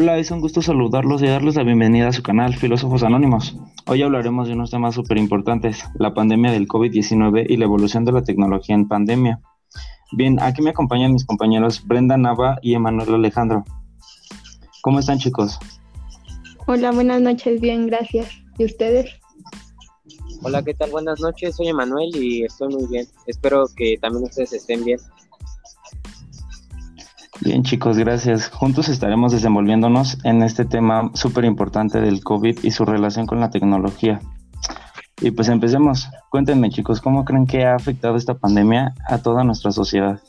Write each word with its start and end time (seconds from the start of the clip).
Hola, 0.00 0.16
es 0.16 0.30
un 0.30 0.40
gusto 0.40 0.62
saludarlos 0.62 1.22
y 1.22 1.26
darles 1.26 1.56
la 1.56 1.64
bienvenida 1.64 2.06
a 2.06 2.12
su 2.12 2.22
canal 2.22 2.54
Filósofos 2.54 3.02
Anónimos. 3.02 3.56
Hoy 3.84 4.00
hablaremos 4.02 4.46
de 4.46 4.54
unos 4.54 4.70
temas 4.70 4.94
súper 4.94 5.18
importantes, 5.18 5.82
la 5.98 6.14
pandemia 6.14 6.52
del 6.52 6.68
COVID-19 6.68 7.46
y 7.48 7.56
la 7.56 7.64
evolución 7.64 8.04
de 8.04 8.12
la 8.12 8.22
tecnología 8.22 8.76
en 8.76 8.86
pandemia. 8.86 9.40
Bien, 10.12 10.40
aquí 10.40 10.62
me 10.62 10.70
acompañan 10.70 11.14
mis 11.14 11.26
compañeros 11.26 11.84
Brenda 11.84 12.16
Nava 12.16 12.60
y 12.62 12.74
Emanuel 12.74 13.12
Alejandro. 13.12 13.64
¿Cómo 14.82 15.00
están 15.00 15.18
chicos? 15.18 15.58
Hola, 16.68 16.92
buenas 16.92 17.20
noches, 17.20 17.60
bien, 17.60 17.88
gracias. 17.88 18.28
¿Y 18.56 18.66
ustedes? 18.66 19.10
Hola, 20.44 20.62
¿qué 20.62 20.74
tal? 20.74 20.92
Buenas 20.92 21.18
noches, 21.18 21.56
soy 21.56 21.66
Emanuel 21.66 22.14
y 22.14 22.44
estoy 22.44 22.72
muy 22.72 22.86
bien. 22.86 23.08
Espero 23.26 23.64
que 23.76 23.98
también 24.00 24.22
ustedes 24.22 24.52
estén 24.52 24.84
bien. 24.84 25.00
Bien 27.40 27.62
chicos, 27.62 27.96
gracias. 27.96 28.48
Juntos 28.48 28.88
estaremos 28.88 29.30
desenvolviéndonos 29.30 30.18
en 30.24 30.42
este 30.42 30.64
tema 30.64 31.10
súper 31.14 31.44
importante 31.44 32.00
del 32.00 32.22
COVID 32.24 32.64
y 32.64 32.70
su 32.72 32.84
relación 32.84 33.26
con 33.26 33.38
la 33.38 33.50
tecnología. 33.50 34.20
Y 35.20 35.30
pues 35.30 35.48
empecemos. 35.48 36.08
Cuéntenme 36.30 36.68
chicos, 36.70 37.00
¿cómo 37.00 37.24
creen 37.24 37.46
que 37.46 37.64
ha 37.64 37.76
afectado 37.76 38.16
esta 38.16 38.34
pandemia 38.34 38.94
a 39.06 39.18
toda 39.18 39.44
nuestra 39.44 39.70
sociedad? 39.70 40.20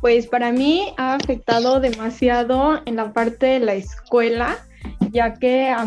Pues 0.00 0.28
para 0.28 0.52
mí 0.52 0.94
ha 0.96 1.14
afectado 1.14 1.80
demasiado 1.80 2.80
en 2.84 2.96
la 2.96 3.12
parte 3.12 3.46
de 3.46 3.60
la 3.60 3.74
escuela, 3.74 4.58
ya 5.10 5.34
que 5.34 5.70
a, 5.70 5.86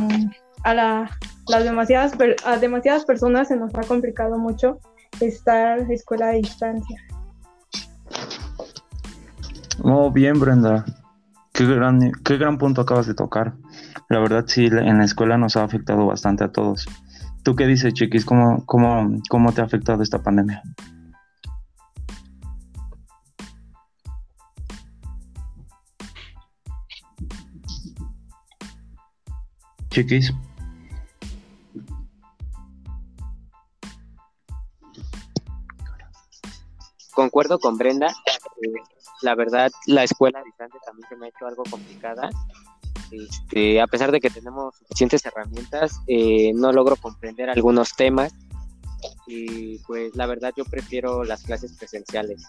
las 0.74 1.64
demasiadas, 1.64 2.14
a 2.44 2.58
demasiadas 2.58 3.06
personas 3.06 3.48
se 3.48 3.56
nos 3.56 3.74
ha 3.76 3.82
complicado 3.82 4.38
mucho 4.38 4.80
estar 5.22 5.80
escuela 5.92 6.30
a 6.30 6.32
distancia. 6.32 7.07
Oh, 9.84 10.12
bien, 10.12 10.40
Brenda. 10.40 10.86
Qué 11.54 11.66
gran, 11.66 12.12
qué 12.24 12.38
gran 12.38 12.58
punto 12.58 12.82
acabas 12.82 13.08
de 13.08 13.14
tocar. 13.14 13.54
La 14.10 14.20
verdad, 14.20 14.46
sí, 14.48 14.66
en 14.66 14.98
la 14.98 15.06
escuela 15.06 15.38
nos 15.38 15.56
ha 15.56 15.64
afectado 15.64 16.06
bastante 16.06 16.44
a 16.44 16.52
todos. 16.52 16.88
¿Tú 17.44 17.56
qué 17.56 17.66
dices, 17.66 17.94
Chiquis? 17.94 18.26
¿Cómo, 18.26 18.66
cómo, 18.66 19.22
cómo 19.30 19.52
te 19.54 19.62
ha 19.62 19.66
afectado 19.66 20.04
esta 20.04 20.22
pandemia? 20.22 20.62
Chiquis. 29.90 30.34
Concuerdo 37.14 37.58
con 37.58 37.78
Brenda. 37.78 38.08
Eh, 38.62 38.97
la 39.22 39.36
verdad, 39.36 39.72
la 39.86 40.04
escuela 40.04 40.40
a 40.40 40.44
distancia 40.44 40.80
también 40.86 41.08
se 41.10 41.16
me 41.16 41.26
ha 41.26 41.30
hecho 41.30 41.48
algo 41.48 41.64
complicada. 41.70 42.30
Este, 43.12 43.80
a 43.80 43.88
pesar 43.88 44.12
de 44.12 44.20
que 44.20 44.30
tenemos 44.30 44.76
suficientes 44.76 45.26
herramientas, 45.26 46.00
eh, 46.08 46.52
no 46.54 46.74
logro 46.74 46.96
comprender 46.98 47.50
algunos 47.50 47.96
temas 47.96 48.34
y 49.28 49.78
pues 49.80 50.16
la 50.16 50.26
verdad 50.26 50.52
yo 50.58 50.66
prefiero 50.66 51.24
las 51.24 51.44
clases 51.44 51.74
presenciales. 51.78 52.44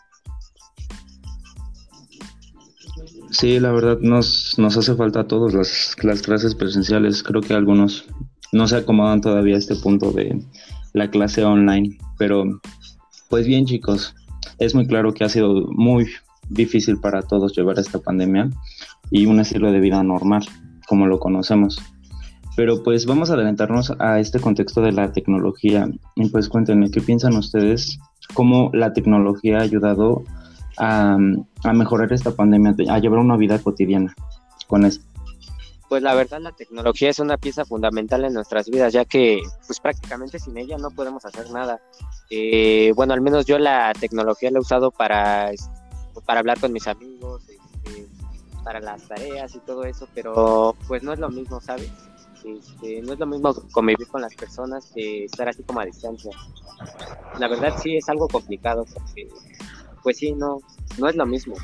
Sí, 3.31 3.61
la 3.61 3.73
verdad 3.73 3.99
nos, 4.01 4.59
nos 4.59 4.77
hace 4.77 4.95
falta 4.95 5.21
a 5.21 5.27
todos 5.27 5.53
las, 5.55 5.95
las 6.03 6.23
clases 6.23 6.55
presenciales. 6.55 7.23
Creo 7.23 7.43
que 7.43 7.55
algunos 7.55 8.07
no 8.53 8.67
se 8.67 8.77
acomodan 8.77 9.21
todavía 9.21 9.57
a 9.57 9.59
este 9.59 9.77
punto 9.77 10.13
de 10.13 10.41
la 10.95 11.11
clase 11.11 11.45
online. 11.45 11.99
Pero, 12.19 12.45
pues 13.29 13.47
bien 13.47 13.67
chicos, 13.67 14.15
es 14.59 14.75
muy 14.75 14.87
claro 14.87 15.13
que 15.13 15.25
ha 15.25 15.29
sido 15.29 15.67
muy, 15.73 16.07
difícil 16.49 17.01
para 17.01 17.23
todos 17.23 17.55
llevar 17.57 17.79
esta 17.79 17.99
pandemia 17.99 18.51
y 19.11 19.27
un 19.27 19.41
estilo 19.41 19.73
de 19.73 19.81
vida 19.81 20.03
normal, 20.03 20.47
como 20.87 21.07
lo 21.07 21.19
conocemos. 21.19 21.81
Pero 22.57 22.83
pues 22.83 23.07
vamos 23.07 23.31
a 23.31 23.35
adelantarnos 23.35 23.93
a 23.99 24.19
este 24.19 24.41
contexto 24.41 24.81
de 24.81 24.93
la 24.93 25.13
tecnología 25.13 25.89
y 26.17 26.29
pues 26.29 26.49
cuéntenme 26.49 26.91
qué 26.91 27.01
piensan 27.01 27.37
ustedes, 27.37 27.99
cómo 28.35 28.71
la 28.73 28.93
tecnología 28.93 29.59
ha 29.59 29.63
ayudado 29.63 30.25
a, 30.77 31.17
a 31.65 31.73
mejorar 31.73 32.13
esta 32.13 32.33
pandemia, 32.33 32.75
a 32.91 32.99
llevar 32.99 33.21
una 33.21 33.37
vida 33.37 33.59
cotidiana 33.59 34.15
con 34.67 34.85
esto. 34.85 35.05
Pues 35.89 36.03
la 36.03 36.15
verdad 36.15 36.41
la 36.41 36.53
tecnología 36.53 37.09
es 37.09 37.19
una 37.19 37.39
pieza 37.39 37.65
fundamental 37.65 38.25
en 38.25 38.35
nuestras 38.35 38.69
vidas, 38.69 38.93
ya 38.93 39.07
que 39.07 39.41
pues 39.67 39.81
prácticamente 39.81 40.39
sin 40.39 40.59
ella 40.59 40.77
no 40.77 40.91
podemos 40.91 41.25
hacer 41.25 41.51
nada. 41.51 41.81
Eh, 42.29 42.93
bueno, 42.95 43.15
al 43.15 43.23
menos 43.23 43.47
yo 43.47 43.59
la 43.59 43.93
tecnología 43.99 44.51
la 44.51 44.59
he 44.59 44.61
usado 44.61 44.91
para 44.91 45.51
para 46.25 46.41
hablar 46.41 46.61
con 46.61 46.73
mis 46.73 46.87
amigos, 46.87 47.43
este, 47.49 48.07
para 48.65 48.81
las 48.81 49.07
tareas 49.09 49.55
y 49.55 49.61
todo 49.61 49.85
eso, 49.85 50.09
pero 50.15 50.77
pues 50.87 51.03
no 51.03 51.13
es 51.13 51.19
lo 51.19 51.29
mismo, 51.31 51.61
¿sabes? 51.61 51.91
Este, 52.45 53.03
no 53.03 53.15
es 53.15 53.19
lo 53.19 53.27
mismo 53.27 53.55
convivir 53.73 54.07
con 54.09 54.21
las 54.21 54.35
personas 54.35 54.91
que 54.95 55.25
estar 55.25 55.49
así 55.49 55.63
como 55.63 55.81
a 55.81 55.85
distancia. 55.85 56.31
La 57.39 57.49
verdad 57.49 57.75
sí 57.83 57.97
es 57.97 58.09
algo 58.09 58.29
complicado 58.29 58.85
porque 58.93 59.29
pues 60.03 60.19
sí, 60.19 60.33
no, 60.33 60.59
no 60.99 61.09
es 61.09 61.17
lo 61.17 61.27
mismo. 61.27 61.55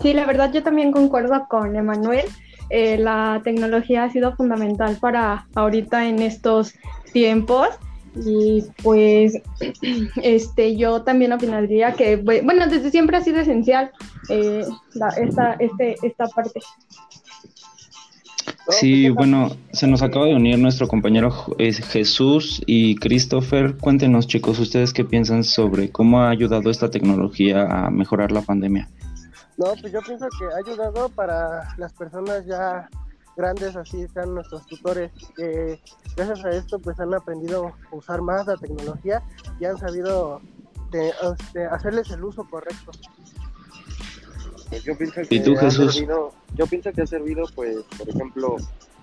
Sí, 0.00 0.12
la 0.12 0.26
verdad 0.26 0.52
yo 0.52 0.62
también 0.62 0.92
concuerdo 0.92 1.46
con 1.48 1.76
Emanuel. 1.76 2.26
Eh, 2.70 2.98
la 2.98 3.40
tecnología 3.44 4.04
ha 4.04 4.10
sido 4.10 4.34
fundamental 4.34 4.96
para 5.00 5.46
ahorita 5.54 6.06
en 6.08 6.20
estos 6.20 6.74
tiempos 7.12 7.68
y 8.14 8.64
pues 8.82 9.40
este 10.22 10.76
yo 10.76 11.02
también 11.02 11.32
opinaría 11.32 11.92
que 11.92 12.16
bueno 12.16 12.66
desde 12.66 12.90
siempre 12.90 13.16
ha 13.16 13.22
sido 13.22 13.40
esencial 13.40 13.90
eh, 14.28 14.64
esta 15.16 15.52
este, 15.54 15.96
esta 16.02 16.26
parte 16.28 16.60
Sí, 18.68 19.08
bueno, 19.10 19.50
se 19.72 19.86
nos 19.86 20.02
acaba 20.02 20.26
de 20.26 20.36
unir 20.36 20.58
nuestro 20.58 20.86
compañero 20.86 21.30
Jesús 21.58 22.62
y 22.66 22.94
Christopher. 22.96 23.76
Cuéntenos, 23.76 24.28
chicos, 24.28 24.58
ustedes 24.60 24.92
qué 24.92 25.04
piensan 25.04 25.42
sobre 25.42 25.90
cómo 25.90 26.20
ha 26.20 26.30
ayudado 26.30 26.70
esta 26.70 26.88
tecnología 26.88 27.62
a 27.64 27.90
mejorar 27.90 28.30
la 28.30 28.40
pandemia. 28.40 28.88
No, 29.56 29.66
pues 29.80 29.92
yo 29.92 30.00
pienso 30.06 30.26
que 30.38 30.44
ha 30.46 30.58
ayudado 30.58 31.08
para 31.08 31.74
las 31.76 31.92
personas 31.92 32.46
ya 32.46 32.88
grandes 33.36 33.76
así 33.76 34.02
están 34.02 34.34
nuestros 34.34 34.66
tutores 34.66 35.10
que 35.36 35.80
gracias 36.16 36.44
a 36.44 36.50
esto 36.50 36.78
pues 36.78 36.98
han 37.00 37.14
aprendido 37.14 37.74
a 37.90 37.96
usar 37.96 38.20
más 38.20 38.46
la 38.46 38.56
tecnología 38.56 39.22
y 39.58 39.64
han 39.64 39.78
sabido 39.78 40.40
este, 40.92 41.64
hacerles 41.64 42.10
el 42.10 42.24
uso 42.24 42.44
correcto. 42.44 42.92
Pues 44.68 44.84
yo 44.84 44.96
pienso 44.96 45.22
que 45.22 45.66
ha 45.66 45.70
servido, 45.70 46.32
yo 46.54 46.66
pienso 46.66 46.92
que 46.92 47.02
ha 47.02 47.06
servido 47.06 47.44
pues 47.54 47.76
por 47.96 48.08
ejemplo 48.08 48.56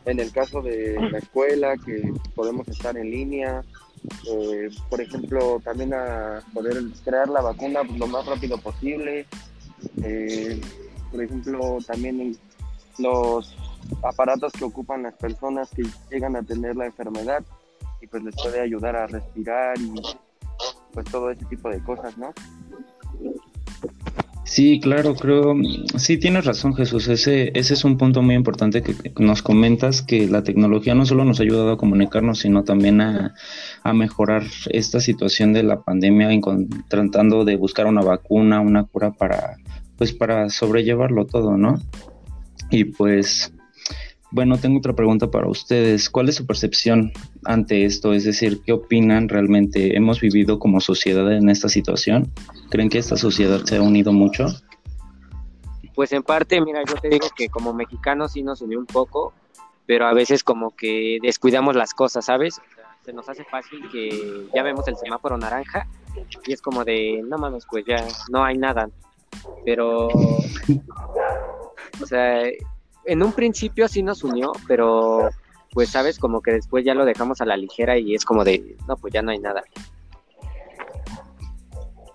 en 0.06 0.20
el 0.20 0.32
caso 0.32 0.62
de 0.62 0.98
la 1.12 1.20
escuela 1.20 1.76
que 1.78 2.14
podemos 2.36 2.68
estar 2.68 2.98
en 2.98 3.12
línea 3.12 3.64
eh, 4.28 4.70
por 4.90 5.02
ejemplo 5.02 5.62
también 5.64 5.94
a 5.94 6.42
poder 6.54 6.82
crear 7.04 7.28
la 7.28 7.42
vacuna 7.42 7.82
lo 7.84 8.08
más 8.08 8.26
rápido 8.26 8.58
posible 8.58 9.28
eh, 10.02 10.62
por 11.12 11.22
ejemplo 11.22 11.78
también 11.86 12.38
los 12.98 13.56
aparatos 14.04 14.54
que 14.54 14.64
ocupan 14.64 15.04
las 15.04 15.14
personas 15.16 15.70
que 15.70 15.84
llegan 16.12 16.36
a 16.36 16.44
tener 16.44 16.76
la 16.76 16.86
enfermedad 16.86 17.44
y 18.02 18.08
pues 18.08 18.24
les 18.24 18.36
puede 18.36 18.62
ayudar 18.62 18.96
a 18.96 19.08
respirar 19.08 19.78
y 19.80 19.94
pues 20.94 21.06
todo 21.12 21.32
ese 21.32 21.46
tipo 21.46 21.70
de 21.70 21.82
cosas, 21.84 22.18
¿no? 22.18 22.34
Sí, 24.50 24.80
claro, 24.80 25.14
creo, 25.14 25.56
sí 25.96 26.18
tienes 26.18 26.44
razón 26.44 26.74
Jesús, 26.74 27.08
ese, 27.08 27.52
ese 27.54 27.76
es 27.76 27.86
un 27.86 28.00
punto 28.00 28.24
muy 28.24 28.34
importante 28.34 28.82
que 28.82 28.96
nos 29.20 29.44
comentas, 29.44 30.02
que 30.02 30.28
la 30.28 30.44
tecnología 30.44 30.96
no 30.96 31.06
solo 31.06 31.24
nos 31.24 31.40
ha 31.40 31.44
ayudado 31.44 31.72
a 31.72 31.78
comunicarnos, 31.78 32.40
sino 32.40 32.64
también 32.64 33.00
a, 33.00 33.36
a 33.84 33.94
mejorar 33.94 34.44
esta 34.72 35.02
situación 35.02 35.54
de 35.54 35.62
la 35.62 35.82
pandemia, 35.82 36.30
tratando 36.88 37.46
de 37.46 37.58
buscar 37.58 37.86
una 37.86 38.02
vacuna, 38.02 38.60
una 38.60 38.86
cura 38.86 39.12
para, 39.12 39.58
pues 40.00 40.14
para 40.14 40.50
sobrellevarlo 40.50 41.28
todo, 41.28 41.56
¿no? 41.56 41.76
Y 42.72 42.86
pues 42.86 43.54
bueno, 44.32 44.58
tengo 44.58 44.80
otra 44.80 44.94
pregunta 44.94 45.30
para 45.30 45.48
ustedes. 45.48 46.10
¿Cuál 46.10 46.30
es 46.30 46.36
su 46.36 46.46
percepción 46.46 47.12
ante 47.46 47.86
esto? 47.86 48.14
Es 48.14 48.24
decir, 48.24 48.62
¿qué 48.66 48.74
opinan 48.74 49.30
realmente? 49.30 49.96
¿Hemos 49.96 50.22
vivido 50.22 50.60
como 50.60 50.82
sociedad 50.82 51.32
en 51.32 51.50
esta 51.50 51.70
situación? 51.70 52.32
¿Creen 52.70 52.90
que 52.90 53.00
esta 53.00 53.18
sociedad 53.18 53.64
se 53.66 53.78
ha 53.78 53.82
unido 53.82 54.12
mucho? 54.12 54.48
Pues 55.96 56.12
en 56.14 56.24
parte, 56.24 56.62
mira, 56.62 56.82
yo 56.88 56.96
te 56.96 57.10
digo 57.10 57.28
que 57.36 57.50
como 57.50 57.74
mexicanos 57.74 58.34
sí 58.34 58.44
nos 58.44 58.62
unió 58.62 58.80
un 58.80 58.86
poco, 58.86 59.34
pero 59.86 60.06
a 60.06 60.14
veces 60.14 60.44
como 60.44 60.76
que 60.76 61.18
descuidamos 61.22 61.76
las 61.76 61.94
cosas, 61.94 62.26
¿sabes? 62.26 62.62
se 63.10 63.14
nos 63.14 63.28
hace 63.28 63.44
fácil 63.46 63.90
que 63.92 64.48
ya 64.54 64.62
vemos 64.62 64.88
el 64.88 64.96
semáforo 64.96 65.38
naranja 65.38 65.88
y 66.46 66.54
es 66.54 66.62
como 66.62 66.84
de, 66.86 67.24
no 67.26 67.38
mames, 67.38 67.66
pues 67.70 67.86
ya 67.88 68.06
no 68.32 68.44
hay 68.44 68.58
nada. 68.58 68.90
Pero, 69.66 70.08
o 70.08 72.06
sea, 72.06 72.44
en 73.10 73.24
un 73.24 73.34
principio 73.34 73.88
sí 73.88 74.04
nos 74.04 74.24
unió, 74.24 74.52
pero 74.68 75.30
pues 75.74 75.90
sabes, 75.90 76.20
como 76.20 76.42
que 76.42 76.52
después 76.52 76.86
ya 76.86 76.94
lo 76.94 77.06
dejamos 77.06 77.42
a 77.42 77.46
la 77.46 77.58
ligera 77.58 77.98
y 77.98 78.16
es 78.16 78.24
como 78.24 78.44
de, 78.44 78.78
no, 78.88 78.96
pues 78.98 79.14
ya 79.14 79.22
no 79.22 79.32
hay 79.32 79.40
nada. 79.40 79.64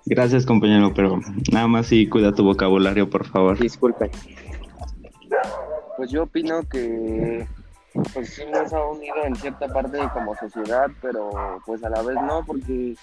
Gracias, 0.07 0.47
compañero, 0.47 0.93
pero 0.95 1.19
nada 1.51 1.67
más 1.67 1.87
sí 1.87 2.09
cuida 2.09 2.33
tu 2.33 2.45
vocabulario, 2.45 3.09
por 3.09 3.27
favor. 3.27 3.59
Disculpe. 3.59 4.11
Pues 5.97 6.11
yo 6.11 6.25
opino 6.25 6.63
que 6.69 7.47
pues 8.13 8.35
sí 8.35 8.43
nos 8.53 8.73
ha 8.73 8.85
unido 8.85 9.25
en 9.25 9.35
cierta 9.37 9.67
parte 9.69 9.99
como 10.13 10.35
sociedad, 10.37 10.89
pero 11.01 11.31
pues 11.65 11.83
a 11.85 11.91
la 11.91 12.03
vez 12.03 12.17
no, 12.17 12.45
porque 12.45 12.95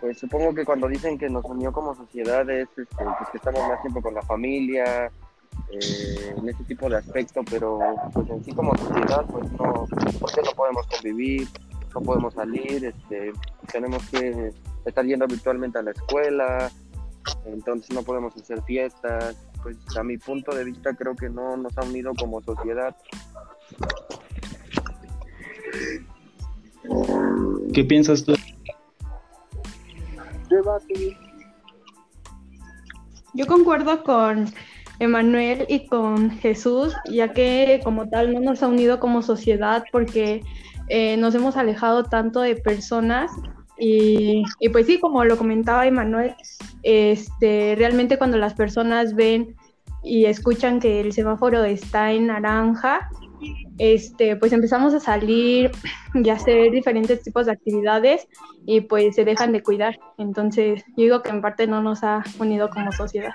pues 0.00 0.18
supongo 0.18 0.54
que 0.54 0.64
cuando 0.64 0.88
dicen 0.88 1.16
que 1.16 1.28
nos 1.28 1.44
unió 1.44 1.72
como 1.72 1.94
sociedad 1.94 2.48
es 2.50 2.68
este, 2.76 2.84
pues 2.96 3.28
que 3.30 3.38
estamos 3.38 3.60
más 3.68 3.80
tiempo 3.82 4.02
con 4.02 4.14
la 4.14 4.22
familia, 4.22 5.12
eh, 5.70 6.34
en 6.36 6.48
ese 6.48 6.64
tipo 6.64 6.88
de 6.88 6.96
aspecto, 6.96 7.42
pero 7.48 7.78
pues 8.12 8.28
en 8.30 8.44
sí 8.44 8.52
como 8.52 8.76
sociedad 8.76 9.24
pues 9.30 9.50
no, 9.52 9.86
porque 10.20 10.42
no 10.44 10.52
podemos 10.56 10.86
convivir, 10.86 11.48
no 11.94 12.00
podemos 12.00 12.34
salir, 12.34 12.84
este, 12.84 13.32
tenemos 13.72 14.06
que 14.10 14.52
estar 14.84 15.04
yendo 15.04 15.26
virtualmente 15.26 15.78
a 15.78 15.82
la 15.82 15.92
escuela, 15.92 16.70
entonces 17.46 17.94
no 17.94 18.02
podemos 18.02 18.36
hacer 18.36 18.62
fiestas, 18.62 19.36
pues 19.62 19.76
a 19.96 20.02
mi 20.02 20.18
punto 20.18 20.54
de 20.54 20.64
vista 20.64 20.94
creo 20.94 21.14
que 21.14 21.28
no 21.28 21.56
nos 21.56 21.76
ha 21.78 21.82
unido 21.82 22.12
como 22.18 22.42
sociedad. 22.42 22.96
¿Qué 27.72 27.84
piensas 27.84 28.24
tú? 28.24 28.34
Yo 33.34 33.46
concuerdo 33.46 34.02
con 34.04 34.52
Emanuel 35.02 35.66
y 35.68 35.86
con 35.86 36.30
Jesús, 36.30 36.94
ya 37.10 37.32
que 37.32 37.80
como 37.82 38.08
tal 38.08 38.32
no 38.32 38.40
nos 38.40 38.62
ha 38.62 38.68
unido 38.68 39.00
como 39.00 39.22
sociedad 39.22 39.84
porque 39.90 40.42
eh, 40.88 41.16
nos 41.16 41.34
hemos 41.34 41.56
alejado 41.56 42.04
tanto 42.04 42.40
de 42.40 42.56
personas 42.56 43.30
y, 43.78 44.44
pues 44.70 44.86
sí, 44.86 45.00
como 45.00 45.24
lo 45.24 45.36
comentaba 45.36 45.86
Emanuel, 45.86 46.36
este, 46.84 47.74
realmente 47.76 48.16
cuando 48.16 48.36
las 48.36 48.54
personas 48.54 49.16
ven 49.16 49.56
y 50.04 50.26
escuchan 50.26 50.78
que 50.78 51.00
el 51.00 51.12
semáforo 51.12 51.64
está 51.64 52.12
en 52.12 52.28
naranja, 52.28 53.08
este, 53.78 54.36
pues 54.36 54.52
empezamos 54.52 54.94
a 54.94 55.00
salir 55.00 55.72
y 56.14 56.28
a 56.28 56.34
hacer 56.34 56.70
diferentes 56.70 57.22
tipos 57.22 57.46
de 57.46 57.52
actividades 57.52 58.28
y 58.66 58.82
pues 58.82 59.16
se 59.16 59.24
dejan 59.24 59.52
de 59.52 59.62
cuidar. 59.64 59.98
Entonces, 60.16 60.84
yo 60.96 61.04
digo 61.04 61.22
que 61.22 61.30
en 61.30 61.42
parte 61.42 61.66
no 61.66 61.82
nos 61.82 62.04
ha 62.04 62.22
unido 62.38 62.70
como 62.70 62.92
sociedad. 62.92 63.32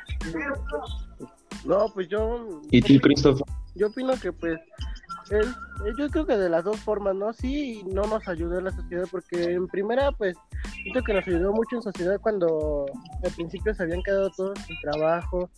No, 1.65 1.88
pues 1.94 2.07
yo... 2.09 2.62
¿Y 2.71 2.81
tú, 2.81 3.00
Christopher? 3.01 3.45
Yo 3.75 3.88
opino 3.88 4.13
que 4.19 4.31
pues 4.31 4.59
él, 5.30 5.54
yo 5.98 6.09
creo 6.09 6.25
que 6.25 6.38
de 6.38 6.50
las 6.50 6.63
dos 6.63 6.80
formas, 6.80 7.15
¿no? 7.15 7.33
Sí, 7.33 7.83
no 7.86 8.04
nos 8.04 8.27
ayudó 8.27 8.57
en 8.57 8.65
la 8.65 8.71
sociedad 8.71 9.06
porque 9.12 9.54
en 9.54 9.68
primera, 9.68 10.12
pues, 10.12 10.36
siento 10.83 11.01
que 11.04 11.13
nos 11.13 11.27
ayudó 11.27 11.54
mucho 11.54 11.75
en 11.75 11.81
sociedad 11.81 12.19
cuando 12.21 12.86
al 13.24 13.31
principio 13.31 13.74
se 13.74 13.83
habían 13.83 14.01
quedado 14.04 14.30
todos 14.31 14.57
sin 14.65 14.80
trabajo 14.81 15.50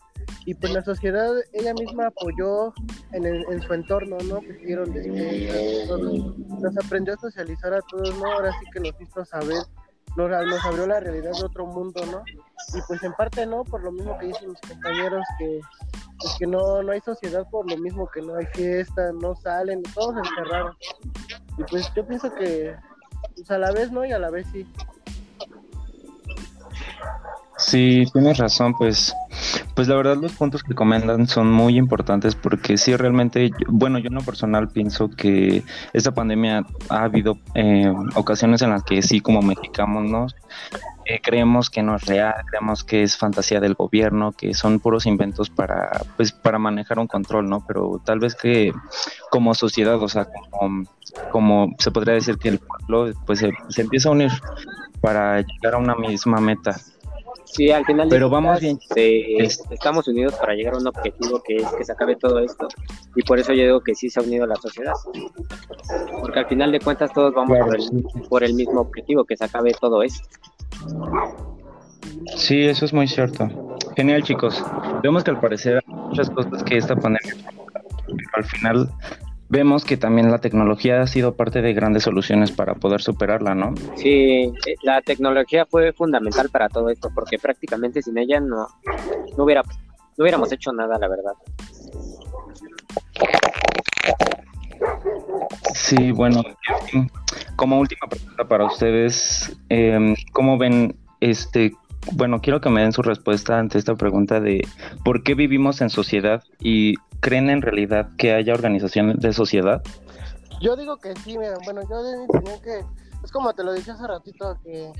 y 0.45 0.53
pues 0.53 0.73
la 0.73 0.83
sociedad 0.83 1.31
ella 1.53 1.73
misma 1.73 2.07
apoyó 2.07 2.73
en, 3.13 3.25
en 3.25 3.61
su 3.61 3.73
entorno, 3.73 4.17
¿no? 4.25 4.41
Que 4.41 4.53
siguieron 4.55 4.93
nos 6.61 6.77
aprendió 6.85 7.13
a 7.13 7.17
socializar 7.17 7.73
a 7.73 7.81
todos, 7.81 8.17
¿no? 8.17 8.25
Ahora 8.25 8.51
sí 8.59 8.65
que 8.73 8.79
nos 8.79 8.99
hizo 8.99 9.23
saber 9.25 9.63
nos, 10.15 10.65
abrió 10.65 10.87
la 10.87 10.99
realidad 10.99 11.31
de 11.31 11.45
otro 11.45 11.65
mundo, 11.65 12.05
¿no? 12.05 12.23
Y 12.77 12.81
pues 12.87 13.01
en 13.03 13.13
parte 13.13 13.45
no, 13.45 13.63
por 13.63 13.83
lo 13.83 13.91
mismo 13.91 14.17
que 14.17 14.27
dicen 14.27 14.49
mis 14.49 14.61
compañeros, 14.61 15.23
que, 15.37 15.61
pues 16.19 16.35
que 16.39 16.47
no, 16.47 16.83
no 16.83 16.91
hay 16.91 17.01
sociedad 17.01 17.47
por 17.49 17.69
lo 17.69 17.77
mismo 17.77 18.09
que 18.09 18.21
no 18.21 18.35
hay 18.35 18.45
fiesta, 18.47 19.11
no 19.13 19.35
salen, 19.35 19.81
todos 19.93 20.15
encerrados. 20.17 20.75
Y 21.57 21.63
pues 21.63 21.91
yo 21.95 22.05
pienso 22.05 22.33
que 22.33 22.75
pues 23.35 23.49
a 23.51 23.57
la 23.57 23.71
vez 23.71 23.91
no 23.91 24.05
y 24.05 24.11
a 24.11 24.19
la 24.19 24.29
vez 24.29 24.47
sí. 24.51 24.67
Sí, 27.57 28.05
tienes 28.13 28.37
razón, 28.37 28.73
pues, 28.77 29.13
pues 29.79 29.87
la 29.87 29.95
verdad 29.95 30.17
los 30.17 30.33
puntos 30.33 30.61
que 30.61 30.75
comentan 30.75 31.25
son 31.25 31.49
muy 31.49 31.77
importantes 31.77 32.35
porque 32.35 32.77
sí 32.77 32.93
realmente, 32.97 33.49
bueno, 33.69 33.97
yo 33.97 34.09
en 34.09 34.15
lo 34.15 34.21
personal 34.21 34.67
pienso 34.67 35.09
que 35.09 35.63
esta 35.93 36.13
pandemia 36.13 36.65
ha 36.89 37.03
habido 37.03 37.37
eh, 37.55 37.89
ocasiones 38.15 38.61
en 38.61 38.71
las 38.71 38.83
que 38.83 39.01
sí 39.01 39.21
como 39.21 39.41
mexicanos 39.41 40.03
¿no? 40.03 40.27
Eh, 41.05 41.21
creemos 41.23 41.69
que 41.69 41.81
no 41.81 41.95
es 41.95 42.05
real, 42.07 42.33
creemos 42.49 42.83
que 42.83 43.03
es 43.03 43.15
fantasía 43.15 43.61
del 43.61 43.75
gobierno, 43.75 44.33
que 44.33 44.53
son 44.53 44.81
puros 44.81 45.05
inventos 45.05 45.49
para, 45.49 46.01
pues, 46.17 46.33
para 46.33 46.59
manejar 46.59 46.99
un 46.99 47.07
control, 47.07 47.47
¿no? 47.47 47.63
Pero 47.65 48.01
tal 48.03 48.19
vez 48.19 48.35
que 48.35 48.73
como 49.31 49.55
sociedad, 49.55 49.95
o 49.95 50.09
sea, 50.09 50.25
como, 50.25 50.83
como 51.31 51.75
se 51.79 51.91
podría 51.91 52.15
decir 52.15 52.37
que 52.37 52.49
el 52.49 52.59
pueblo, 52.59 53.17
pues 53.25 53.39
se 53.39 53.81
empieza 53.81 54.09
a 54.09 54.11
unir 54.11 54.31
para 54.99 55.39
llegar 55.39 55.75
a 55.75 55.77
una 55.77 55.95
misma 55.95 56.41
meta. 56.41 56.75
Sí, 57.51 57.71
al 57.71 57.85
final 57.85 58.07
Pero 58.09 58.29
vamos 58.29 58.59
bien. 58.59 58.79
estamos 59.71 60.07
unidos 60.07 60.35
para 60.35 60.53
llegar 60.53 60.75
a 60.75 60.77
un 60.77 60.87
objetivo 60.87 61.41
que 61.43 61.57
es 61.57 61.67
que 61.73 61.83
se 61.83 61.91
acabe 61.91 62.15
todo 62.15 62.39
esto. 62.39 62.67
Y 63.15 63.23
por 63.23 63.39
eso 63.39 63.53
yo 63.53 63.63
digo 63.63 63.81
que 63.81 63.95
sí 63.95 64.09
se 64.09 64.19
ha 64.19 64.23
unido 64.23 64.45
la 64.45 64.55
sociedad. 64.55 64.93
Porque 66.21 66.39
al 66.39 66.47
final 66.47 66.71
de 66.71 66.79
cuentas 66.79 67.11
todos 67.13 67.33
vamos 67.33 67.57
por, 68.29 68.43
el, 68.43 68.53
mismo 68.53 68.81
objetivo, 68.81 69.25
que 69.25 69.35
se 69.35 69.45
acabe 69.45 69.71
todo 69.79 70.03
esto. 70.03 70.27
Sí, 72.35 72.65
eso 72.65 72.85
es 72.85 72.93
muy 72.93 73.07
cierto. 73.07 73.49
Genial, 73.95 74.23
chicos. 74.23 74.63
Vemos 75.01 75.23
que 75.23 75.31
al 75.31 75.39
parecer 75.39 75.83
hay 75.85 75.93
muchas 75.93 76.29
cosas 76.29 76.63
que 76.63 76.77
esta 76.77 76.95
pandemia 76.95 77.35
al 78.33 78.43
final 78.45 78.89
vemos 79.49 79.83
que 79.83 79.97
también 79.97 80.31
la 80.31 80.39
tecnología 80.39 81.01
ha 81.01 81.07
sido 81.07 81.35
parte 81.35 81.61
de 81.61 81.73
grandes 81.73 82.03
soluciones 82.03 82.51
para 82.51 82.75
poder 82.75 83.01
superarla, 83.01 83.55
¿no? 83.55 83.73
Sí, 83.95 84.51
eh, 84.65 84.75
la 84.83 85.01
tecnología 85.01 85.65
fue 85.65 85.91
fundamental 85.91 86.49
para 86.49 86.69
todo 86.69 86.89
esto, 86.89 87.09
porque 87.13 87.37
prácticamente 87.39 88.01
sin 88.01 88.17
ella 88.17 88.39
no, 88.39 88.67
no, 89.37 89.43
hubiera, 89.43 89.63
no 89.63 90.23
hubiéramos 90.23 90.51
hecho 90.51 90.71
nada, 90.71 90.97
la 90.99 91.07
verdad. 91.07 91.33
Sí, 95.73 96.11
bueno, 96.11 96.43
como 97.55 97.79
última 97.79 98.07
pregunta 98.07 98.47
para 98.47 98.65
ustedes, 98.65 99.57
eh, 99.69 100.13
¿cómo 100.31 100.57
ven 100.57 100.95
este 101.19 101.73
bueno, 102.13 102.41
quiero 102.41 102.61
que 102.61 102.69
me 102.69 102.81
den 102.81 102.91
su 102.91 103.01
respuesta 103.01 103.59
ante 103.59 103.77
esta 103.77 103.95
pregunta 103.95 104.39
de 104.39 104.67
por 105.03 105.23
qué 105.23 105.35
vivimos 105.35 105.81
en 105.81 105.89
sociedad 105.89 106.43
y 106.59 106.95
creen 107.19 107.49
en 107.49 107.61
realidad 107.61 108.09
que 108.17 108.33
haya 108.33 108.53
organizaciones 108.53 109.19
de 109.19 109.33
sociedad. 109.33 109.81
Yo 110.61 110.75
digo 110.75 110.97
que 110.97 111.13
sí, 111.23 111.37
mira, 111.37 111.57
bueno, 111.63 111.81
yo 111.89 112.03
de 112.03 112.17
mi 112.17 112.23
opinión 112.25 112.61
que 112.61 112.79
es 113.23 113.31
como 113.31 113.53
te 113.53 113.63
lo 113.63 113.73
dije 113.73 113.91
hace 113.91 114.07
ratito, 114.07 114.57
que 114.63 114.91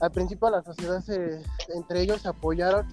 al 0.00 0.10
principio 0.10 0.50
la 0.50 0.62
sociedad 0.62 1.00
se, 1.00 1.42
entre 1.74 2.02
ellos 2.02 2.22
se 2.22 2.28
apoyaron 2.28 2.86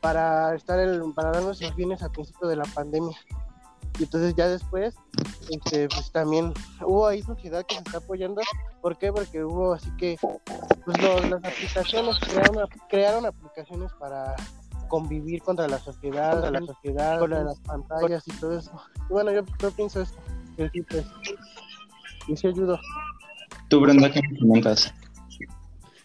para 0.00 0.54
estar 0.54 0.78
el, 0.78 1.02
para 1.14 1.30
darnos 1.30 1.60
los 1.60 1.76
bienes 1.76 2.02
al 2.02 2.10
principio 2.10 2.48
de 2.48 2.56
la 2.56 2.64
pandemia. 2.74 3.16
Y 3.98 4.04
entonces 4.04 4.34
ya 4.34 4.48
después, 4.48 4.94
este, 5.50 5.88
pues 5.88 6.10
también 6.10 6.52
hubo 6.84 7.06
ahí 7.06 7.22
sociedad 7.22 7.64
que 7.64 7.76
se 7.76 7.82
está 7.82 7.98
apoyando. 7.98 8.42
¿Por 8.80 8.98
qué? 8.98 9.12
Porque 9.12 9.44
hubo 9.44 9.74
así 9.74 9.88
que 9.96 10.16
pues 10.84 11.30
las 11.30 11.44
aplicaciones 11.44 12.18
crearon, 12.20 12.68
crearon 12.88 13.26
aplicaciones 13.26 13.92
para 13.98 14.34
convivir 14.88 15.42
contra 15.42 15.68
la 15.68 15.78
sociedad, 15.78 16.32
contra 16.32 16.50
la 16.50 16.66
sociedad, 16.66 17.18
contra 17.18 17.44
las 17.44 17.60
pantallas 17.60 18.22
y 18.26 18.32
todo 18.32 18.58
eso. 18.58 18.72
Y 19.08 19.12
bueno, 19.12 19.32
yo, 19.32 19.70
pienso 19.72 20.02
esto, 20.02 20.18
que 20.56 20.68
sí, 20.70 20.82
pues, 20.82 21.04
y 22.28 22.36
sí 22.36 22.46
ayudo. 22.48 22.78
¿Tú, 23.68 23.80
Brenda, 23.80 24.10
qué 24.10 24.20
me 24.22 24.38
comentas? 24.38 24.92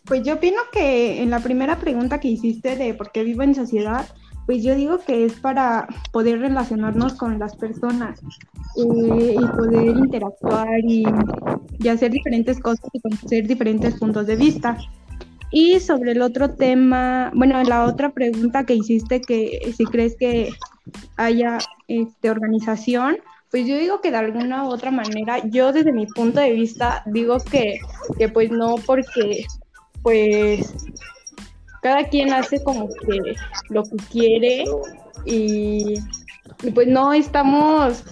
Pues 0.05 0.23
yo 0.23 0.35
opino 0.35 0.61
que 0.71 1.21
en 1.21 1.29
la 1.29 1.39
primera 1.39 1.79
pregunta 1.79 2.19
que 2.19 2.29
hiciste 2.29 2.75
de 2.75 2.93
por 2.93 3.11
qué 3.11 3.23
vivo 3.23 3.43
en 3.43 3.53
sociedad, 3.53 4.07
pues 4.49 4.63
yo 4.63 4.73
digo 4.73 4.97
que 4.97 5.25
es 5.25 5.33
para 5.33 5.87
poder 6.11 6.39
relacionarnos 6.39 7.13
con 7.13 7.37
las 7.37 7.55
personas 7.55 8.19
eh, 8.77 9.35
y 9.39 9.45
poder 9.55 9.95
interactuar 9.95 10.79
y, 10.87 11.05
hacer 11.87 12.09
diferentes 12.09 12.59
cosas 12.59 12.89
y 12.91 12.99
conocer 12.99 13.45
diferentes 13.45 13.99
puntos 13.99 14.25
de 14.25 14.35
vista. 14.35 14.75
Y 15.51 15.79
sobre 15.79 16.13
el 16.13 16.23
otro 16.23 16.55
tema, 16.55 17.31
bueno, 17.35 17.61
la 17.61 17.83
otra 17.85 18.09
pregunta 18.09 18.65
que 18.65 18.73
hiciste, 18.73 19.21
que 19.21 19.71
si 19.77 19.85
crees 19.85 20.15
que 20.17 20.49
haya 21.15 21.59
este, 21.87 22.31
organización, 22.31 23.17
pues 23.51 23.67
yo 23.67 23.77
digo 23.77 24.01
que 24.01 24.09
de 24.09 24.17
alguna 24.17 24.63
u 24.63 24.69
otra 24.69 24.89
manera, 24.89 25.47
yo 25.47 25.71
desde 25.71 25.93
mi 25.93 26.07
punto 26.07 26.39
de 26.39 26.53
vista 26.53 27.03
digo 27.05 27.37
que, 27.51 27.77
que 28.17 28.29
pues 28.29 28.49
no, 28.49 28.77
porque 28.83 29.45
pues 30.01 30.73
cada 31.81 32.07
quien 32.07 32.33
hace 32.33 32.63
como 32.63 32.87
que 32.89 33.35
lo 33.69 33.83
que 33.83 33.97
quiere 34.11 34.65
y, 35.25 35.95
pues 36.73 36.87
no 36.87 37.13
estamos 37.13 38.03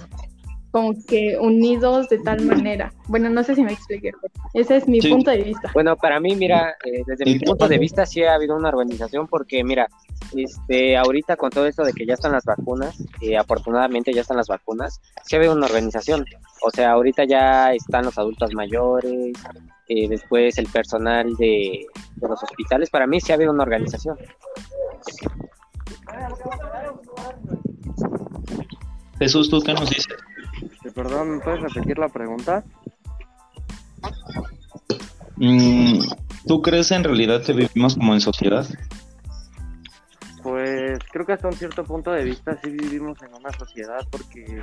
como 0.71 0.93
que 1.07 1.37
unidos 1.39 2.09
de 2.09 2.19
tal 2.19 2.41
manera. 2.45 2.91
Bueno, 3.07 3.29
no 3.29 3.43
sé 3.43 3.55
si 3.55 3.63
me 3.63 3.73
expliqué. 3.73 4.11
Ese 4.53 4.77
es 4.77 4.87
mi 4.87 4.99
punto 5.01 5.31
de 5.31 5.43
vista. 5.43 5.71
Bueno, 5.73 5.95
para 5.95 6.19
mí, 6.19 6.35
mira, 6.35 6.75
eh, 6.85 7.03
desde 7.05 7.25
mi 7.25 7.39
punto 7.39 7.67
de 7.67 7.77
vista 7.77 8.05
sí 8.05 8.23
ha 8.23 8.35
habido 8.35 8.55
una 8.55 8.69
organización 8.69 9.27
porque, 9.27 9.63
mira, 9.63 9.87
este, 10.35 10.97
ahorita 10.97 11.35
con 11.35 11.49
todo 11.49 11.65
esto 11.67 11.83
de 11.83 11.93
que 11.93 12.05
ya 12.05 12.13
están 12.15 12.33
las 12.33 12.45
vacunas, 12.45 13.01
eh, 13.21 13.37
afortunadamente 13.37 14.13
ya 14.13 14.21
están 14.21 14.37
las 14.37 14.47
vacunas, 14.47 15.01
se 15.23 15.37
ve 15.37 15.49
una 15.49 15.65
organización. 15.65 16.25
O 16.61 16.71
sea, 16.71 16.91
ahorita 16.91 17.23
ya 17.25 17.73
están 17.73 18.05
los 18.05 18.17
adultos 18.17 18.53
mayores, 18.53 19.33
eh, 19.89 20.07
después 20.09 20.57
el 20.57 20.67
personal 20.67 21.33
de, 21.37 21.85
los 22.21 22.43
hospitales. 22.43 22.89
Para 22.89 23.07
mí 23.07 23.21
sí 23.21 23.31
ha 23.31 23.35
habido 23.35 23.51
una 23.51 23.63
organización. 23.63 24.17
Jesús, 29.17 29.49
¿tú 29.49 29.61
qué 29.61 29.73
nos 29.73 29.89
dices? 29.89 30.07
Perdón, 30.97 31.39
¿puedes 31.43 31.61
repetir 31.61 31.99
la 31.99 32.09
pregunta? 32.09 32.63
Mm, 35.35 35.99
¿Tú 36.47 36.59
crees 36.63 36.89
en 36.89 37.03
realidad 37.03 37.43
que 37.43 37.53
vivimos 37.53 37.93
como 37.93 38.15
en 38.15 38.19
sociedad? 38.19 38.65
Pues 40.41 40.97
creo 41.11 41.23
que 41.23 41.33
hasta 41.33 41.49
un 41.49 41.53
cierto 41.53 41.83
punto 41.83 42.11
de 42.11 42.23
vista 42.23 42.57
sí 42.63 42.71
vivimos 42.71 43.21
en 43.21 43.35
una 43.35 43.51
sociedad 43.51 44.07
porque 44.09 44.59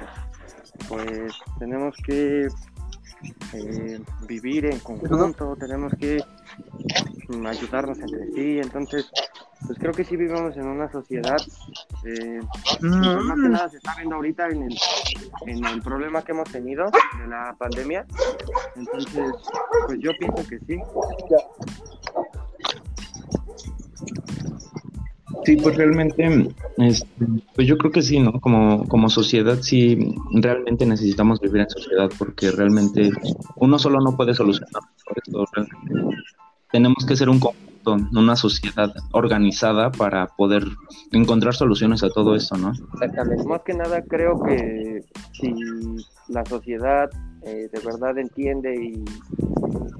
pues 0.88 1.32
tenemos 1.60 1.94
que 2.04 2.48
eh, 3.52 4.00
vivir 4.26 4.66
en 4.66 4.80
conjunto, 4.80 5.54
tenemos 5.54 5.92
que 6.00 6.20
ayudarnos 7.46 7.98
entre 8.00 8.26
sí, 8.32 8.58
entonces 8.58 9.08
pues 9.66 9.78
creo 9.78 9.92
que 9.92 10.04
sí 10.04 10.16
vivimos 10.16 10.56
en 10.56 10.66
una 10.66 10.90
sociedad, 10.90 11.36
eh, 12.04 12.40
más 12.80 13.40
que 13.40 13.48
nada 13.48 13.68
se 13.68 13.76
está 13.78 13.94
viendo 13.96 14.16
ahorita 14.16 14.48
en 14.48 14.64
el, 14.64 14.76
en 15.46 15.64
el 15.64 15.82
problema 15.82 16.22
que 16.22 16.32
hemos 16.32 16.50
tenido 16.50 16.90
de 17.18 17.28
la 17.28 17.54
pandemia, 17.58 18.06
entonces 18.76 19.34
pues 19.86 19.98
yo 20.00 20.12
pienso 20.18 20.48
que 20.48 20.58
sí. 20.60 20.78
Sí, 25.44 25.56
pues 25.56 25.76
realmente, 25.76 26.48
este, 26.78 27.26
pues 27.54 27.68
yo 27.68 27.76
creo 27.76 27.92
que 27.92 28.00
sí, 28.00 28.18
¿no? 28.18 28.40
Como, 28.40 28.88
como 28.88 29.10
sociedad 29.10 29.58
sí, 29.60 30.14
realmente 30.32 30.86
necesitamos 30.86 31.40
vivir 31.40 31.62
en 31.62 31.70
sociedad 31.70 32.10
porque 32.18 32.50
realmente 32.50 33.10
uno 33.56 33.78
solo 33.78 34.00
no 34.00 34.16
puede 34.16 34.34
solucionar 34.34 34.82
esto. 35.14 35.44
Tenemos 36.72 37.04
que 37.06 37.16
ser 37.16 37.28
un 37.28 37.40
conjunto, 37.40 37.63
una 37.86 38.36
sociedad 38.36 38.92
organizada 39.12 39.90
para 39.90 40.26
poder 40.26 40.64
encontrar 41.12 41.54
soluciones 41.54 42.02
a 42.02 42.10
todo 42.10 42.34
esto, 42.34 42.56
¿no? 42.56 42.72
Exactamente. 42.94 43.44
Más 43.44 43.62
que 43.62 43.74
nada 43.74 44.02
creo 44.02 44.40
que 44.42 45.00
si 45.32 45.54
la 46.28 46.44
sociedad 46.44 47.10
eh, 47.42 47.68
de 47.72 47.80
verdad 47.80 48.16
entiende 48.18 48.74
y 48.74 49.04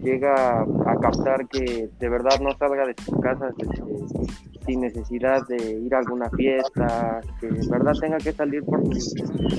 llega 0.03 0.63
a 0.63 0.97
captar 1.01 1.47
que 1.49 1.91
de 1.99 2.09
verdad 2.09 2.41
no 2.41 2.51
salga 2.59 2.87
de 2.87 2.95
sus 3.05 3.19
casas 3.21 3.55
sin 4.65 4.81
necesidad 4.81 5.47
de 5.47 5.57
ir 5.57 5.95
a 5.95 5.99
alguna 5.99 6.31
fiesta, 6.31 7.21
que 7.41 7.49
de 7.49 7.69
verdad 7.69 7.93
tenga 8.01 8.19
que 8.19 8.33
salir 8.33 8.63
porque, 8.65 8.99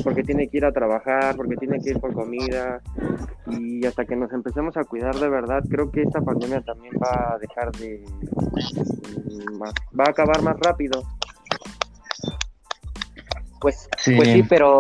porque 0.04 0.24
tiene 0.24 0.48
que 0.48 0.58
ir 0.58 0.66
a 0.66 0.72
trabajar, 0.72 1.36
porque 1.36 1.56
tiene 1.56 1.80
que 1.80 1.92
ir 1.92 2.00
por 2.00 2.14
comida 2.14 2.82
y 3.48 3.86
hasta 3.86 4.06
que 4.06 4.16
nos 4.16 4.32
empecemos 4.34 4.76
a 4.78 4.84
cuidar 4.84 5.16
de 5.16 5.30
verdad, 5.30 5.64
creo 5.70 5.92
que 5.92 6.02
esta 6.02 6.22
pandemia 6.22 6.62
también 6.62 6.94
va 6.96 7.36
a 7.36 7.38
dejar 7.38 7.72
de... 7.74 8.04
Mm, 9.26 9.62
va 9.62 10.06
a 10.06 10.10
acabar 10.10 10.42
más 10.42 10.58
rápido. 10.60 11.04
Pues 13.66 13.90
sí, 13.98 14.16
pues 14.16 14.30
sí 14.30 14.44
pero 14.44 14.80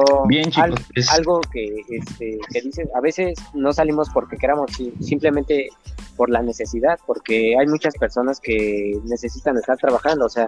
pues. 0.93 1.09
algo, 1.09 1.41
que, 1.51 1.81
este, 1.89 2.37
que 2.51 2.61
dices, 2.61 2.87
a 2.93 3.01
veces 3.01 3.33
no 3.55 3.73
salimos 3.73 4.11
porque 4.11 4.37
queramos, 4.37 4.69
simplemente 5.01 5.69
por 6.15 6.29
la 6.29 6.43
necesidad, 6.43 6.99
porque 7.07 7.57
hay 7.57 7.65
muchas 7.65 7.95
personas 7.95 8.39
que 8.39 8.95
necesitan 9.05 9.57
estar 9.57 9.75
trabajando, 9.77 10.27
o 10.27 10.29
sea, 10.29 10.47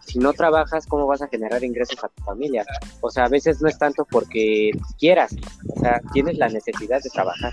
si 0.00 0.18
no 0.18 0.32
trabajas, 0.32 0.84
¿cómo 0.88 1.06
vas 1.06 1.22
a 1.22 1.28
generar 1.28 1.62
ingresos 1.62 2.02
a 2.02 2.08
tu 2.08 2.24
familia? 2.24 2.64
O 3.02 3.08
sea, 3.08 3.26
a 3.26 3.28
veces 3.28 3.62
no 3.62 3.68
es 3.68 3.78
tanto 3.78 4.04
porque 4.10 4.72
quieras, 4.98 5.36
o 5.76 5.78
sea, 5.78 6.00
tienes 6.12 6.38
la 6.38 6.48
necesidad 6.48 7.00
de 7.00 7.10
trabajar. 7.10 7.52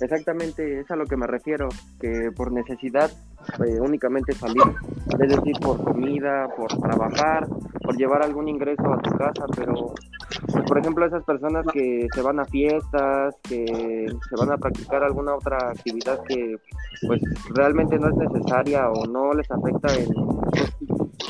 Exactamente, 0.00 0.80
es 0.80 0.90
a 0.90 0.96
lo 0.96 1.06
que 1.06 1.16
me 1.16 1.26
refiero, 1.26 1.70
que 1.98 2.30
por 2.36 2.52
necesidad 2.52 3.10
eh, 3.64 3.80
únicamente 3.80 4.32
salir, 4.32 4.62
es 5.20 5.36
decir, 5.36 5.56
por 5.60 5.82
comida, 5.82 6.48
por 6.56 6.68
trabajar, 6.78 7.46
por 7.82 7.96
llevar 7.96 8.22
algún 8.22 8.48
ingreso 8.48 8.92
a 8.92 8.98
tu 8.98 9.10
casa, 9.10 9.44
pero 9.56 9.92
pues, 10.52 10.64
por 10.66 10.78
ejemplo 10.78 11.06
esas 11.06 11.24
personas 11.24 11.66
que 11.72 12.06
se 12.14 12.22
van 12.22 12.40
a 12.40 12.44
fiestas, 12.44 13.34
que 13.42 14.06
se 14.28 14.36
van 14.36 14.52
a 14.52 14.56
practicar 14.56 15.02
alguna 15.02 15.34
otra 15.34 15.58
actividad 15.70 16.22
que 16.24 16.56
pues 17.06 17.20
realmente 17.54 17.98
no 17.98 18.08
es 18.08 18.16
necesaria 18.16 18.88
o 18.90 19.06
no 19.06 19.32
les 19.32 19.50
afecta 19.50 19.88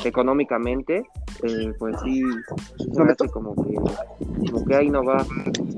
económicamente, 0.05 1.05
eh, 1.43 1.73
pues 1.79 1.97
sí, 2.03 2.23
como 3.33 3.55
que, 3.55 3.75
como 4.51 4.65
que 4.65 4.75
ahí 4.75 4.91
no 4.91 5.05
va, 5.05 5.25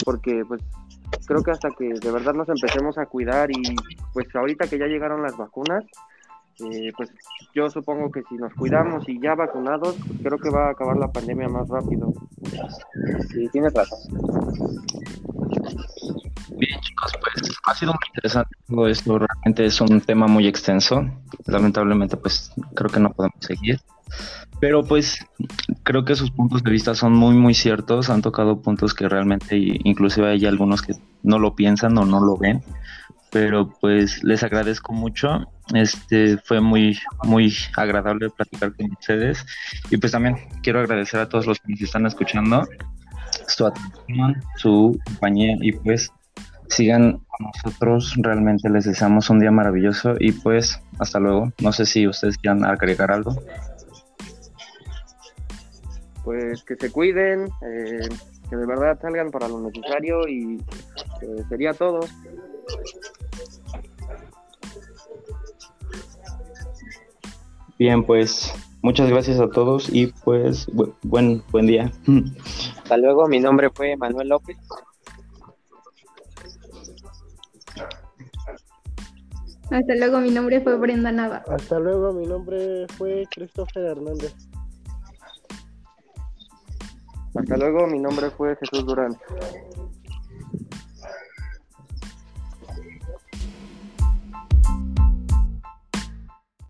porque 0.04 0.44
pues 0.46 0.62
creo 1.26 1.42
que 1.42 1.50
hasta 1.50 1.70
que 1.70 1.92
de 1.94 2.10
verdad 2.10 2.34
nos 2.34 2.48
empecemos 2.48 2.98
a 2.98 3.06
cuidar 3.06 3.50
y 3.50 3.76
pues 4.12 4.26
ahorita 4.34 4.66
que 4.66 4.78
ya 4.78 4.86
llegaron 4.86 5.22
las 5.22 5.36
vacunas, 5.36 5.84
eh, 6.60 6.92
pues 6.96 7.12
yo 7.54 7.68
supongo 7.68 8.10
que 8.10 8.22
si 8.28 8.36
nos 8.36 8.52
cuidamos 8.54 9.08
y 9.08 9.20
ya 9.20 9.34
vacunados, 9.34 9.96
pues 10.06 10.18
creo 10.22 10.38
que 10.38 10.50
va 10.50 10.68
a 10.68 10.70
acabar 10.70 10.96
la 10.96 11.10
pandemia 11.10 11.48
más 11.48 11.68
rápido. 11.68 12.12
Sí, 13.32 13.48
tienes 13.50 13.72
razón. 13.74 13.98
Bien 16.56 16.80
chicos, 16.80 17.12
pues 17.20 17.58
ha 17.66 17.74
sido 17.74 17.92
muy 17.92 18.06
interesante 18.08 18.56
todo 18.68 18.86
esto, 18.86 19.18
realmente 19.18 19.64
es 19.64 19.80
un 19.80 20.00
tema 20.00 20.26
muy 20.26 20.46
extenso, 20.46 21.04
lamentablemente 21.46 22.16
pues 22.16 22.52
creo 22.74 22.90
que 22.90 23.00
no 23.00 23.12
podemos 23.12 23.38
seguir, 23.40 23.80
pero 24.60 24.84
pues 24.84 25.18
creo 25.82 26.04
que 26.04 26.14
sus 26.14 26.30
puntos 26.30 26.62
de 26.62 26.70
vista 26.70 26.94
son 26.94 27.12
muy 27.12 27.34
muy 27.34 27.54
ciertos, 27.54 28.10
han 28.10 28.22
tocado 28.22 28.60
puntos 28.60 28.94
que 28.94 29.08
realmente 29.08 29.56
inclusive 29.56 30.30
hay 30.30 30.46
algunos 30.46 30.82
que 30.82 30.94
no 31.22 31.38
lo 31.38 31.56
piensan 31.56 31.98
o 31.98 32.04
no 32.04 32.20
lo 32.20 32.36
ven, 32.36 32.62
pero 33.34 33.68
pues 33.80 34.22
les 34.22 34.44
agradezco 34.44 34.92
mucho. 34.92 35.40
Este 35.74 36.38
fue 36.38 36.60
muy 36.60 36.96
muy 37.24 37.52
agradable 37.76 38.30
platicar 38.30 38.72
con 38.76 38.92
ustedes 38.92 39.44
y 39.90 39.96
pues 39.96 40.12
también 40.12 40.36
quiero 40.62 40.78
agradecer 40.78 41.18
a 41.18 41.28
todos 41.28 41.44
los 41.44 41.58
que 41.58 41.72
nos 41.72 41.80
están 41.80 42.06
escuchando 42.06 42.64
su 43.48 43.66
atención, 43.66 44.40
su 44.56 44.96
compañía 45.04 45.56
y 45.60 45.72
pues 45.72 46.12
sigan 46.68 47.18
con 47.26 47.50
nosotros. 47.52 48.14
Realmente 48.18 48.70
les 48.70 48.84
deseamos 48.84 49.28
un 49.28 49.40
día 49.40 49.50
maravilloso 49.50 50.14
y 50.20 50.30
pues 50.30 50.80
hasta 51.00 51.18
luego. 51.18 51.52
No 51.60 51.72
sé 51.72 51.86
si 51.86 52.06
ustedes 52.06 52.38
quieran 52.38 52.64
agregar 52.64 53.10
algo. 53.10 53.34
Pues 56.22 56.62
que 56.62 56.76
se 56.76 56.92
cuiden, 56.92 57.48
eh, 57.66 58.08
que 58.48 58.56
de 58.56 58.64
verdad 58.64 58.96
salgan 59.02 59.32
para 59.32 59.48
lo 59.48 59.58
necesario 59.58 60.28
y 60.28 60.62
eh, 61.20 61.44
sería 61.48 61.72
todo. 61.72 61.98
Bien, 67.84 68.02
pues 68.02 68.50
muchas 68.80 69.10
gracias 69.10 69.38
a 69.40 69.50
todos 69.50 69.90
y 69.92 70.06
pues 70.06 70.66
buen, 71.02 71.42
buen 71.50 71.66
día. 71.66 71.92
Hasta 72.78 72.96
luego, 72.96 73.28
mi 73.28 73.40
nombre 73.40 73.68
fue 73.68 73.94
Manuel 73.98 74.28
López. 74.28 74.56
Hasta 79.70 79.94
luego, 79.96 80.18
mi 80.20 80.30
nombre 80.30 80.62
fue 80.62 80.78
Brenda 80.78 81.12
Nava. 81.12 81.44
Hasta 81.46 81.78
luego, 81.78 82.14
mi 82.14 82.26
nombre 82.26 82.86
fue 82.96 83.26
Christopher 83.30 83.84
Hernández. 83.84 84.34
Hasta 87.34 87.58
luego, 87.58 87.86
mi 87.86 87.98
nombre 87.98 88.30
fue 88.30 88.56
Jesús 88.56 88.86
Durán. 88.86 89.14